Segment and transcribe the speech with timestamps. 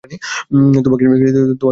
[0.85, 1.65] তোমাকে ছেড়ে দিয়েছে?